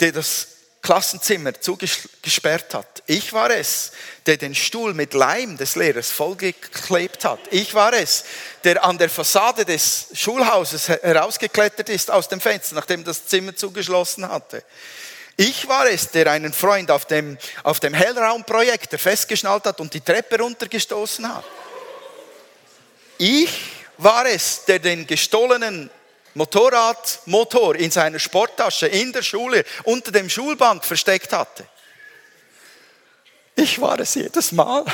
der 0.00 0.12
das 0.12 0.48
Klassenzimmer 0.82 1.58
zugesperrt 1.60 2.74
hat. 2.74 3.02
Ich 3.06 3.32
war 3.32 3.50
es, 3.50 3.92
der 4.26 4.36
den 4.36 4.54
Stuhl 4.54 4.94
mit 4.94 5.14
Leim 5.14 5.56
des 5.56 5.76
Lehrers 5.76 6.10
vollgeklebt 6.10 7.24
hat. 7.24 7.38
Ich 7.50 7.72
war 7.72 7.92
es, 7.92 8.24
der 8.64 8.84
an 8.84 8.98
der 8.98 9.08
Fassade 9.08 9.64
des 9.64 10.08
Schulhauses 10.12 10.88
herausgeklettert 10.88 11.88
ist 11.88 12.10
aus 12.10 12.28
dem 12.28 12.40
Fenster, 12.40 12.74
nachdem 12.74 13.04
das 13.04 13.26
Zimmer 13.26 13.54
zugeschlossen 13.54 14.28
hatte. 14.28 14.64
Ich 15.36 15.66
war 15.66 15.86
es, 15.86 16.10
der 16.10 16.30
einen 16.30 16.52
Freund 16.52 16.90
auf 16.90 17.06
dem, 17.06 17.38
auf 17.62 17.80
dem 17.80 17.94
Hellraumprojektor 17.94 18.98
festgeschnallt 18.98 19.64
hat 19.64 19.80
und 19.80 19.92
die 19.94 20.00
Treppe 20.00 20.38
runtergestoßen 20.38 21.34
hat. 21.34 21.44
Ich 23.18 23.50
war 23.98 24.26
es, 24.26 24.64
der 24.66 24.78
den 24.78 25.06
gestohlenen 25.06 25.90
Motorradmotor 26.34 27.76
in 27.76 27.90
seiner 27.90 28.18
Sporttasche 28.18 28.86
in 28.86 29.12
der 29.12 29.22
Schule 29.22 29.64
unter 29.84 30.10
dem 30.10 30.28
Schulbank 30.28 30.84
versteckt 30.84 31.32
hatte. 31.32 31.66
Ich 33.54 33.80
war 33.80 33.98
es 34.00 34.14
jedes 34.14 34.52
Mal. 34.52 34.84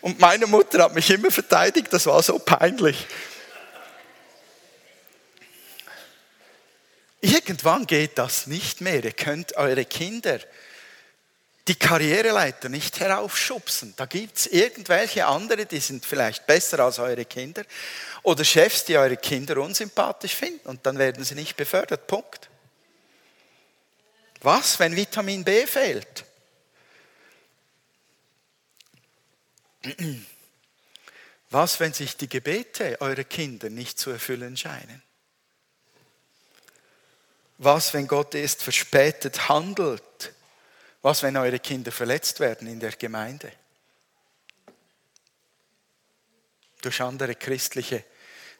Und 0.00 0.18
meine 0.18 0.46
Mutter 0.46 0.84
hat 0.84 0.94
mich 0.94 1.08
immer 1.10 1.30
verteidigt, 1.30 1.88
das 1.90 2.06
war 2.06 2.22
so 2.22 2.38
peinlich. 2.38 3.06
Irgendwann 7.24 7.86
geht 7.86 8.18
das 8.18 8.46
nicht 8.46 8.82
mehr. 8.82 9.02
Ihr 9.02 9.12
könnt 9.12 9.56
eure 9.56 9.86
Kinder 9.86 10.40
die 11.66 11.74
Karriereleiter 11.74 12.68
nicht 12.68 13.00
heraufschubsen. 13.00 13.94
Da 13.96 14.04
gibt 14.04 14.36
es 14.36 14.46
irgendwelche 14.46 15.24
andere, 15.24 15.64
die 15.64 15.80
sind 15.80 16.04
vielleicht 16.04 16.46
besser 16.46 16.80
als 16.80 16.98
eure 16.98 17.24
Kinder. 17.24 17.64
Oder 18.22 18.44
Chefs, 18.44 18.84
die 18.84 18.98
eure 18.98 19.16
Kinder 19.16 19.56
unsympathisch 19.56 20.34
finden 20.34 20.68
und 20.68 20.84
dann 20.84 20.98
werden 20.98 21.24
sie 21.24 21.34
nicht 21.34 21.56
befördert. 21.56 22.06
Punkt. 22.06 22.50
Was, 24.42 24.78
wenn 24.78 24.94
Vitamin 24.94 25.44
B 25.44 25.66
fehlt? 25.66 26.26
Was, 31.48 31.80
wenn 31.80 31.94
sich 31.94 32.18
die 32.18 32.28
Gebete 32.28 33.00
eurer 33.00 33.24
Kinder 33.24 33.70
nicht 33.70 33.98
zu 33.98 34.10
erfüllen 34.10 34.58
scheinen? 34.58 35.03
Was, 37.58 37.94
wenn 37.94 38.06
Gott 38.06 38.34
erst 38.34 38.62
verspätet 38.62 39.48
handelt 39.48 40.02
was, 41.04 41.22
wenn 41.22 41.36
eure 41.36 41.58
Kinder 41.58 41.92
verletzt 41.92 42.40
werden 42.40 42.66
in 42.66 42.80
der 42.80 42.92
Gemeinde? 42.92 43.52
Durch 46.80 47.02
andere 47.02 47.34
christliche, 47.34 48.02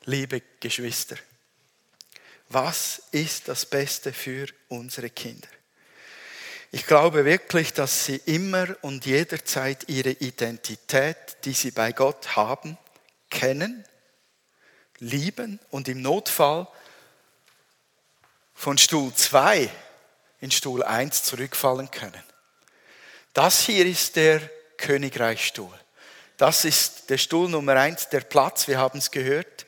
liebe 0.04 0.42
Geschwister. 0.60 1.16
Was 2.50 3.00
ist 3.12 3.48
das 3.48 3.64
Beste 3.64 4.12
für 4.12 4.46
unsere 4.68 5.08
Kinder? 5.08 5.48
Ich 6.70 6.86
glaube 6.86 7.24
wirklich, 7.24 7.72
dass 7.72 8.04
sie 8.04 8.20
immer 8.26 8.76
und 8.82 9.06
jederzeit 9.06 9.88
ihre 9.88 10.10
Identität, 10.10 11.16
die 11.46 11.54
sie 11.54 11.70
bei 11.70 11.92
Gott 11.92 12.36
haben, 12.36 12.76
kennen, 13.30 13.86
lieben 14.98 15.60
und 15.70 15.88
im 15.88 16.02
Notfall 16.02 16.68
von 18.54 18.78
Stuhl 18.78 19.12
2 19.12 19.68
in 20.40 20.50
Stuhl 20.50 20.82
1 20.82 21.24
zurückfallen 21.24 21.90
können. 21.90 22.22
Das 23.32 23.60
hier 23.60 23.84
ist 23.86 24.16
der 24.16 24.40
Königreichstuhl. 24.76 25.72
Das 26.36 26.64
ist 26.64 27.10
der 27.10 27.18
Stuhl 27.18 27.48
Nummer 27.48 27.74
1, 27.74 28.08
der 28.08 28.20
Platz, 28.20 28.66
wir 28.68 28.78
haben 28.78 28.98
es 28.98 29.10
gehört, 29.10 29.66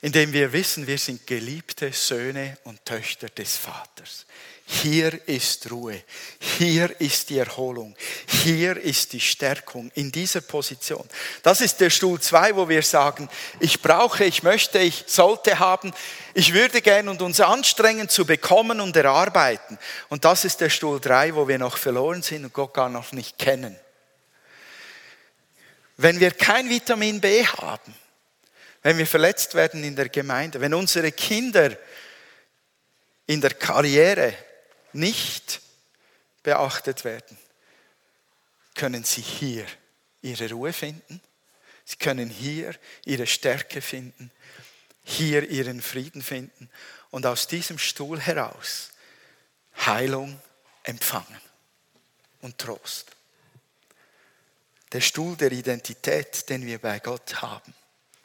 in 0.00 0.12
dem 0.12 0.32
wir 0.32 0.52
wissen, 0.52 0.86
wir 0.86 0.98
sind 0.98 1.26
geliebte 1.26 1.92
Söhne 1.92 2.56
und 2.64 2.84
Töchter 2.84 3.28
des 3.28 3.56
Vaters. 3.56 4.26
Hier 4.72 5.26
ist 5.26 5.68
Ruhe, 5.68 6.00
hier 6.38 7.00
ist 7.00 7.28
die 7.28 7.38
Erholung, 7.38 7.96
hier 8.28 8.76
ist 8.76 9.12
die 9.12 9.20
Stärkung 9.20 9.90
in 9.96 10.12
dieser 10.12 10.42
Position. 10.42 11.04
Das 11.42 11.60
ist 11.60 11.80
der 11.80 11.90
Stuhl 11.90 12.20
2, 12.20 12.54
wo 12.54 12.68
wir 12.68 12.82
sagen, 12.82 13.28
ich 13.58 13.82
brauche, 13.82 14.24
ich 14.24 14.44
möchte, 14.44 14.78
ich 14.78 15.04
sollte 15.08 15.58
haben, 15.58 15.92
ich 16.34 16.54
würde 16.54 16.80
gern 16.82 17.08
und 17.08 17.20
uns 17.20 17.40
anstrengen 17.40 18.08
zu 18.08 18.24
bekommen 18.24 18.80
und 18.80 18.94
erarbeiten. 18.94 19.76
Und 20.08 20.24
das 20.24 20.44
ist 20.44 20.60
der 20.60 20.70
Stuhl 20.70 21.00
3, 21.00 21.34
wo 21.34 21.48
wir 21.48 21.58
noch 21.58 21.76
verloren 21.76 22.22
sind 22.22 22.44
und 22.44 22.52
Gott 22.52 22.72
gar 22.72 22.88
noch 22.88 23.10
nicht 23.10 23.38
kennen. 23.38 23.76
Wenn 25.96 26.20
wir 26.20 26.30
kein 26.30 26.70
Vitamin 26.70 27.20
B 27.20 27.44
haben, 27.44 27.92
wenn 28.84 28.98
wir 28.98 29.06
verletzt 29.08 29.56
werden 29.56 29.82
in 29.82 29.96
der 29.96 30.10
Gemeinde, 30.10 30.60
wenn 30.60 30.74
unsere 30.74 31.10
Kinder 31.10 31.76
in 33.26 33.40
der 33.40 33.54
Karriere 33.54 34.32
nicht 34.94 35.60
beachtet 36.42 37.04
werden, 37.04 37.38
können 38.74 39.04
sie 39.04 39.22
hier 39.22 39.66
ihre 40.22 40.50
Ruhe 40.50 40.72
finden, 40.72 41.20
sie 41.84 41.96
können 41.96 42.30
hier 42.30 42.74
ihre 43.04 43.26
Stärke 43.26 43.82
finden, 43.82 44.30
hier 45.02 45.48
ihren 45.48 45.82
Frieden 45.82 46.22
finden 46.22 46.70
und 47.10 47.26
aus 47.26 47.46
diesem 47.46 47.78
Stuhl 47.78 48.20
heraus 48.20 48.90
Heilung 49.86 50.40
empfangen 50.82 51.40
und 52.40 52.58
Trost. 52.58 53.10
Der 54.92 55.00
Stuhl 55.00 55.36
der 55.36 55.52
Identität, 55.52 56.48
den 56.48 56.66
wir 56.66 56.78
bei 56.78 56.98
Gott 56.98 57.42
haben, 57.42 57.74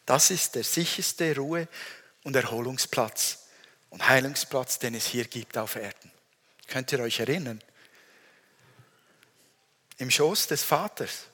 das 0.06 0.32
ist 0.32 0.56
der 0.56 0.64
sicherste 0.64 1.36
Ruhe- 1.36 1.68
und 2.24 2.36
Erholungsplatz 2.36 3.46
und 3.90 4.08
Heilungsplatz, 4.08 4.80
den 4.80 4.96
es 4.96 5.06
hier 5.06 5.26
gibt 5.26 5.58
auf 5.58 5.76
Erden. 5.76 6.15
Könnt 6.68 6.92
ihr 6.92 7.00
euch 7.00 7.20
erinnern? 7.20 7.62
Im 9.98 10.12
Schoß 10.12 10.48
des 10.48 10.64
Vaters. 10.64 11.28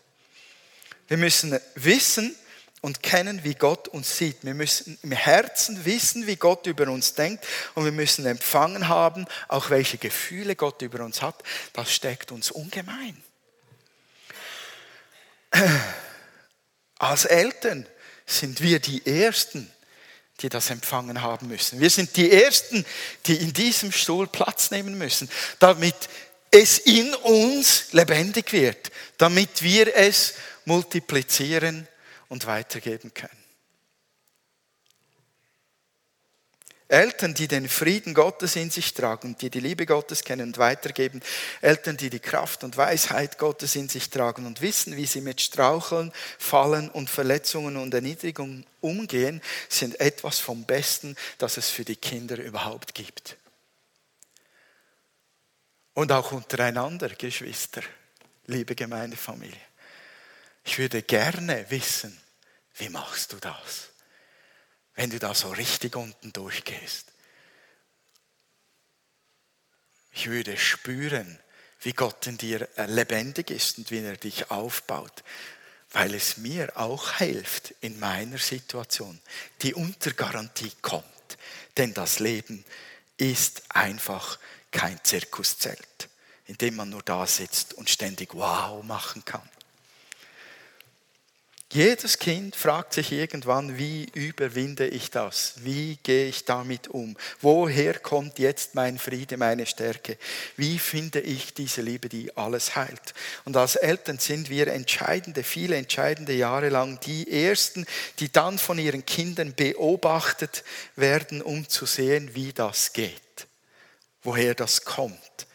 Wir 1.08 1.18
müssen 1.18 1.60
wissen 1.76 2.36
und 2.82 3.04
kennen, 3.04 3.44
wie 3.44 3.56
Gott 3.56 3.88
uns 3.88 4.18
sieht. 4.18 4.44
Wir 4.44 4.54
müssen 4.54 4.98
im 5.04 5.12
Herzen 5.12 5.86
wissen, 5.86 6.26
wie 6.28 6.36
Gott 6.36 6.66
über 6.68 6.88
uns 6.90 7.14
denkt 7.14 7.46
und 7.76 7.86
wir 7.86 7.92
müssen 7.92 8.26
empfangen 8.26 8.88
haben, 8.88 9.26
auch 9.48 9.70
welche 9.70 9.98
Gefühle 9.98 10.56
Gott 10.56 10.82
über 10.82 11.04
uns 11.04 11.22
hat. 11.22 11.44
Das 11.74 11.94
steckt 11.94 12.32
uns 12.32 12.50
ungemein. 12.50 13.22
Als 16.98 17.26
Eltern 17.26 17.86
sind 18.26 18.62
wir 18.62 18.80
die 18.80 19.06
Ersten, 19.06 19.72
die 20.40 20.50
das 20.50 20.70
empfangen 20.70 21.22
haben 21.22 21.48
müssen. 21.48 21.80
Wir 21.80 21.90
sind 21.90 22.16
die 22.16 22.32
Ersten, 22.32 22.86
die 23.28 23.36
in 23.36 23.54
diesem 23.54 23.92
Stuhl 23.92 24.28
Platz 24.28 24.72
nehmen 24.72 24.98
müssen, 24.98 25.30
damit 25.60 25.96
es 26.50 26.80
in 26.80 27.14
uns 27.14 27.94
lebendig 27.94 28.52
wird, 28.52 28.92
damit 29.18 29.62
wir 29.62 29.96
es 29.96 30.34
multiplizieren 30.66 31.88
und 32.28 32.46
weitergeben 32.46 33.14
können. 33.14 33.41
Eltern, 36.92 37.34
die 37.34 37.48
den 37.48 37.70
Frieden 37.70 38.14
Gottes 38.14 38.58
in 38.58 38.70
sich 38.70 38.94
tragen, 38.94 39.38
die 39.38 39.50
die 39.50 39.62
Liebe 39.62 39.86
Gottes 39.86 40.26
kennen 40.26 40.48
und 40.48 40.58
weitergeben. 40.58 41.22
Eltern, 41.62 41.96
die 41.96 42.10
die 42.10 42.20
Kraft 42.20 42.66
und 42.66 42.76
Weisheit 42.76 43.38
Gottes 43.38 43.78
in 43.78 43.88
sich 43.88 44.10
tragen 44.10 44.46
und 44.46 44.60
wissen, 44.60 44.98
wie 44.98 45.06
sie 45.06 45.22
mit 45.22 45.40
Straucheln, 45.40 46.12
Fallen 46.38 46.90
und 46.90 47.10
Verletzungen 47.10 47.78
und 47.78 47.94
Erniedrigungen 47.94 48.66
umgehen, 48.82 49.42
sind 49.70 50.02
etwas 50.02 50.40
vom 50.40 50.66
Besten, 50.66 51.16
das 51.38 51.56
es 51.56 51.70
für 51.70 51.86
die 51.86 51.96
Kinder 51.96 52.38
überhaupt 52.38 52.94
gibt. 52.94 53.38
Und 55.94 56.12
auch 56.12 56.34
untereinander, 56.34 57.08
Geschwister, 57.08 57.84
liebe 58.48 58.76
Gemeindefamilie. 58.76 59.62
Ich 60.66 60.78
würde 60.78 61.04
gerne 61.04 61.66
wissen, 61.70 62.20
wie 62.76 62.90
machst 62.90 63.32
du 63.32 63.38
das? 63.38 63.91
Wenn 65.02 65.10
du 65.10 65.18
da 65.18 65.34
so 65.34 65.50
richtig 65.50 65.96
unten 65.96 66.32
durchgehst. 66.32 67.08
Ich 70.12 70.28
würde 70.28 70.56
spüren, 70.58 71.40
wie 71.80 71.94
Gott 71.94 72.28
in 72.28 72.38
dir 72.38 72.70
lebendig 72.86 73.50
ist 73.50 73.80
und 73.80 73.90
wie 73.90 73.98
er 73.98 74.16
dich 74.16 74.52
aufbaut, 74.52 75.24
weil 75.90 76.14
es 76.14 76.38
mir 76.38 76.78
auch 76.78 77.14
hilft 77.14 77.74
in 77.82 78.00
meiner 78.00 78.38
Situation, 78.38 79.20
die 79.64 79.74
unter 79.74 80.12
Garantie 80.12 80.72
kommt. 80.84 81.04
Denn 81.78 81.96
das 81.96 82.20
Leben 82.20 82.64
ist 83.18 83.64
einfach 83.70 84.38
kein 84.70 85.04
Zirkuszelt, 85.04 86.10
in 86.46 86.60
dem 86.60 86.76
man 86.76 86.92
nur 86.92 87.02
da 87.02 87.26
sitzt 87.26 87.74
und 87.74 87.90
ständig 87.90 88.36
Wow 88.36 88.84
machen 88.84 89.26
kann. 89.26 89.50
Jedes 91.74 92.20
Kind 92.20 92.58
fragt 92.58 92.92
sich 92.92 93.14
irgendwann, 93.14 93.78
wie 93.78 94.04
überwinde 94.14 94.88
ich 94.88 95.10
das? 95.10 95.54
Wie 95.60 95.98
gehe 96.04 96.28
ich 96.28 96.44
damit 96.44 96.90
um? 96.90 97.16
Woher 97.40 97.98
kommt 97.98 98.40
jetzt 98.40 98.76
mein 98.76 99.00
Friede, 99.00 99.38
meine 99.38 99.66
Stärke? 99.66 100.18
Wie 100.58 100.80
finde 100.80 101.22
ich 101.22 101.54
diese 101.54 101.82
Liebe, 101.82 102.10
die 102.10 102.36
alles 102.36 102.76
heilt? 102.76 103.14
Und 103.46 103.56
als 103.56 103.78
Eltern 103.78 104.20
sind 104.20 104.50
wir 104.50 104.68
entscheidende, 104.68 105.44
viele 105.44 105.78
entscheidende 105.78 106.34
Jahre 106.34 106.68
lang 106.68 107.00
die 107.00 107.32
Ersten, 107.32 107.86
die 108.20 108.30
dann 108.30 108.58
von 108.58 108.78
ihren 108.78 109.06
Kindern 109.06 109.56
beobachtet 109.56 110.66
werden, 110.98 111.42
um 111.42 111.70
zu 111.70 111.86
sehen, 111.86 112.36
wie 112.36 112.52
das 112.52 112.92
geht, 112.92 113.48
woher 114.24 114.56
das 114.56 114.84
kommt 114.84 115.48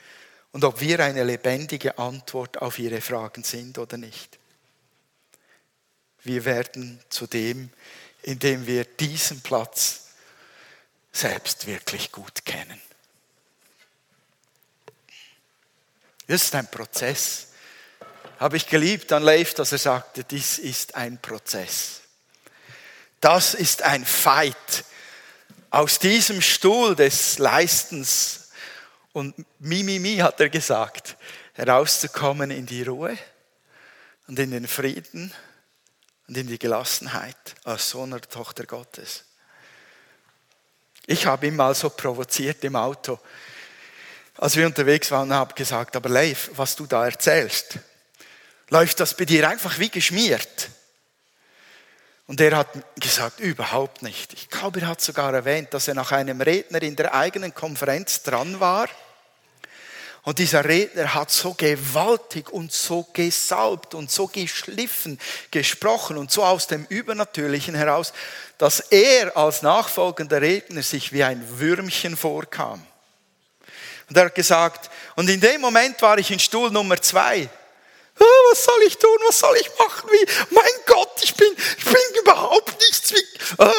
und 0.52 0.64
ob 0.64 0.80
wir 0.80 1.00
eine 1.00 1.24
lebendige 1.24 1.98
Antwort 1.98 2.62
auf 2.62 2.78
ihre 2.78 3.02
Fragen 3.02 3.44
sind 3.44 3.76
oder 3.76 3.98
nicht. 3.98 4.38
Wir 6.26 6.44
werden 6.44 6.98
zu 7.08 7.28
dem, 7.28 7.70
indem 8.22 8.66
wir 8.66 8.84
diesen 8.84 9.42
Platz 9.42 10.08
selbst 11.12 11.68
wirklich 11.68 12.10
gut 12.10 12.44
kennen. 12.44 12.80
Das 16.26 16.42
ist 16.42 16.54
ein 16.56 16.68
Prozess. 16.68 17.52
Habe 18.40 18.56
ich 18.56 18.66
geliebt 18.66 19.12
an 19.12 19.22
Leif, 19.22 19.54
dass 19.54 19.70
er 19.70 19.78
sagte, 19.78 20.24
dies 20.24 20.58
ist 20.58 20.96
ein 20.96 21.22
Prozess. 21.22 22.00
Das 23.20 23.54
ist 23.54 23.82
ein 23.82 24.04
Fight. 24.04 24.84
Aus 25.70 26.00
diesem 26.00 26.42
Stuhl 26.42 26.96
des 26.96 27.38
Leistens 27.38 28.50
und 29.12 29.38
Mimimi 29.60 30.00
mi, 30.00 30.16
mi, 30.16 30.16
hat 30.16 30.40
er 30.40 30.48
gesagt, 30.48 31.16
herauszukommen 31.52 32.50
in 32.50 32.66
die 32.66 32.82
Ruhe 32.82 33.16
und 34.26 34.40
in 34.40 34.50
den 34.50 34.66
Frieden 34.66 35.32
und 36.28 36.36
in 36.36 36.46
die 36.46 36.58
Gelassenheit 36.58 37.36
als 37.64 37.90
Sohn 37.90 38.12
oder 38.12 38.28
Tochter 38.28 38.64
Gottes. 38.64 39.24
Ich 41.06 41.26
habe 41.26 41.46
ihn 41.46 41.56
mal 41.56 41.74
so 41.74 41.90
provoziert 41.90 42.64
im 42.64 42.76
Auto, 42.76 43.18
als 44.38 44.56
wir 44.56 44.66
unterwegs 44.66 45.10
waren, 45.10 45.32
habe 45.32 45.54
gesagt, 45.54 45.96
aber 45.96 46.08
Leif, 46.08 46.50
was 46.54 46.76
du 46.76 46.86
da 46.86 47.06
erzählst, 47.06 47.78
läuft 48.68 49.00
das 49.00 49.14
bei 49.14 49.24
dir 49.24 49.48
einfach 49.48 49.78
wie 49.78 49.88
geschmiert? 49.88 50.68
Und 52.26 52.40
er 52.40 52.56
hat 52.56 52.68
gesagt, 52.96 53.40
überhaupt 53.40 54.02
nicht. 54.02 54.32
Ich 54.32 54.50
glaube, 54.50 54.80
er 54.80 54.88
hat 54.88 55.00
sogar 55.00 55.32
erwähnt, 55.32 55.72
dass 55.72 55.88
er 55.88 55.94
nach 55.94 56.10
einem 56.10 56.40
Redner 56.40 56.82
in 56.82 56.96
der 56.96 57.14
eigenen 57.14 57.54
Konferenz 57.54 58.24
dran 58.24 58.58
war 58.58 58.88
und 60.26 60.40
dieser 60.40 60.64
Redner 60.64 61.14
hat 61.14 61.30
so 61.30 61.54
gewaltig 61.54 62.50
und 62.50 62.72
so 62.72 63.06
gesalbt 63.12 63.94
und 63.94 64.10
so 64.10 64.26
geschliffen 64.26 65.20
gesprochen 65.52 66.18
und 66.18 66.32
so 66.32 66.42
aus 66.42 66.66
dem 66.66 66.84
Übernatürlichen 66.88 67.76
heraus, 67.76 68.12
dass 68.58 68.80
er 68.80 69.36
als 69.36 69.62
nachfolgender 69.62 70.42
Redner 70.42 70.82
sich 70.82 71.12
wie 71.12 71.22
ein 71.22 71.60
Würmchen 71.60 72.16
vorkam. 72.16 72.84
Und 74.08 74.16
er 74.16 74.24
hat 74.24 74.34
gesagt, 74.34 74.90
und 75.14 75.30
in 75.30 75.40
dem 75.40 75.60
Moment 75.60 76.02
war 76.02 76.18
ich 76.18 76.32
in 76.32 76.40
Stuhl 76.40 76.72
Nummer 76.72 77.00
zwei. 77.00 77.48
Oh, 78.18 78.50
was 78.50 78.64
soll 78.64 78.82
ich 78.84 78.98
tun? 78.98 79.16
Was 79.28 79.38
soll 79.38 79.56
ich 79.58 79.70
machen? 79.78 80.10
Wie? 80.10 80.26
Mein 80.50 80.64
Gott, 80.86 81.20
ich 81.22 81.36
bin, 81.36 81.54
ich 81.78 81.84
bin 81.84 82.20
überhaupt 82.20 82.80
nichts 82.80 83.12
wie. 83.12 83.62
Äh. 83.62 83.70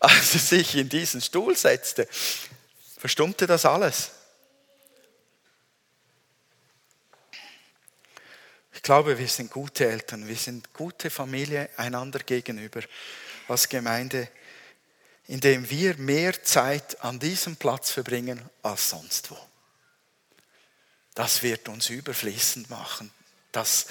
Als 0.00 0.34
er 0.34 0.40
sich 0.40 0.74
in 0.74 0.88
diesen 0.88 1.20
Stuhl 1.20 1.56
setzte, 1.56 2.08
Verstummte 2.96 3.46
das 3.46 3.66
alles? 3.66 4.10
Ich 8.72 8.82
glaube, 8.82 9.18
wir 9.18 9.28
sind 9.28 9.50
gute 9.50 9.88
Eltern, 9.88 10.28
wir 10.28 10.36
sind 10.36 10.72
gute 10.72 11.10
Familie 11.10 11.68
einander 11.76 12.20
gegenüber 12.20 12.80
als 13.48 13.68
Gemeinde, 13.68 14.28
indem 15.26 15.68
wir 15.68 15.96
mehr 15.96 16.42
Zeit 16.42 17.02
an 17.02 17.18
diesem 17.18 17.56
Platz 17.56 17.90
verbringen 17.90 18.40
als 18.62 18.90
sonst 18.90 19.30
wo. 19.30 19.38
Das 21.14 21.42
wird 21.42 21.68
uns 21.68 21.90
überfließend 21.90 22.70
machen. 22.70 23.10
Das 23.50 23.86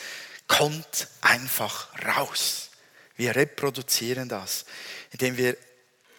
kommt 0.48 1.08
einfach 1.22 1.90
raus. 2.06 2.70
Wir 3.18 3.36
reproduzieren 3.36 4.30
das, 4.30 4.66
indem 5.12 5.36
wir 5.38 5.58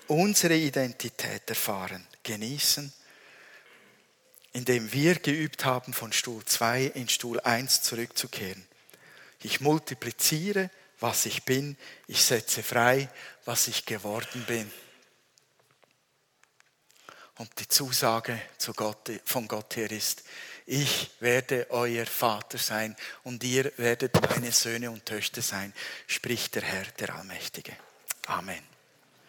unsere 0.08 0.54
Identität 0.54 1.48
erfahren 1.48 2.06
genießen, 2.26 2.92
indem 4.52 4.92
wir 4.92 5.14
geübt 5.14 5.64
haben, 5.64 5.94
von 5.94 6.12
Stuhl 6.12 6.44
2 6.44 6.84
in 6.94 7.08
Stuhl 7.08 7.40
1 7.40 7.82
zurückzukehren. 7.82 8.66
Ich 9.42 9.60
multipliziere, 9.60 10.70
was 10.98 11.26
ich 11.26 11.44
bin, 11.44 11.76
ich 12.06 12.22
setze 12.22 12.62
frei, 12.62 13.08
was 13.44 13.68
ich 13.68 13.86
geworden 13.86 14.44
bin. 14.46 14.70
Und 17.38 17.50
die 17.60 17.68
Zusage 17.68 18.40
von 19.24 19.46
Gott 19.46 19.76
her 19.76 19.90
ist, 19.90 20.24
ich 20.64 21.10
werde 21.20 21.66
euer 21.70 22.06
Vater 22.06 22.58
sein 22.58 22.96
und 23.22 23.44
ihr 23.44 23.70
werdet 23.76 24.14
meine 24.30 24.50
Söhne 24.50 24.90
und 24.90 25.06
Töchter 25.06 25.42
sein, 25.42 25.72
spricht 26.06 26.54
der 26.54 26.62
Herr, 26.62 26.86
der 26.98 27.14
Allmächtige. 27.14 27.76
Amen. 28.26 28.75